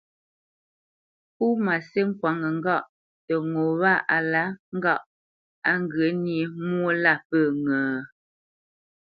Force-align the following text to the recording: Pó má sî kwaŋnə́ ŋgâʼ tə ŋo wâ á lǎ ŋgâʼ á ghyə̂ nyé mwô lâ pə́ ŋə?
Pó 1.35 1.45
má 1.65 1.75
sî 1.89 2.01
kwaŋnə́ 2.19 2.51
ŋgâʼ 2.59 2.83
tə 3.25 3.35
ŋo 3.51 3.63
wâ 3.81 3.93
á 4.15 4.17
lǎ 4.31 4.43
ŋgâʼ 4.77 5.01
á 5.71 5.73
ghyə̂ 5.91 6.09
nyé 6.23 6.39
mwô 6.69 6.89
lâ 7.03 7.13
pə́ 7.29 7.43
ŋə? 7.65 7.77